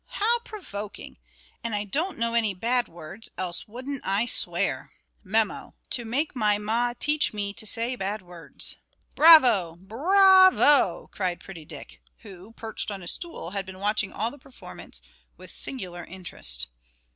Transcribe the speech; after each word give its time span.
How 0.17 0.39
provoking! 0.39 1.19
and 1.63 1.75
I 1.75 1.83
don't 1.83 2.17
know 2.17 2.33
any 2.33 2.55
bad 2.55 2.87
words, 2.87 3.29
else 3.37 3.67
wouldn't 3.67 4.01
I 4.03 4.25
swear! 4.25 4.93
Memo: 5.23 5.75
to 5.91 6.05
make 6.05 6.35
my 6.35 6.57
ma 6.57 6.95
teach 6.97 7.33
me 7.35 7.53
to 7.53 7.67
say 7.67 7.95
bad 7.95 8.23
words." 8.23 8.77
"Bravo! 9.13 9.75
Brr 9.75 9.99
r 10.15 10.49
ravo!" 10.49 11.07
cried 11.11 11.39
pretty 11.39 11.65
Dick, 11.65 12.01
who, 12.21 12.53
perched 12.53 12.89
on 12.89 13.03
a 13.03 13.07
stool, 13.07 13.51
had 13.51 13.63
been 13.63 13.77
watching 13.77 14.11
all 14.11 14.31
the 14.31 14.39
performance 14.39 15.03
with 15.37 15.51
singular 15.51 16.03
interest. 16.05 16.65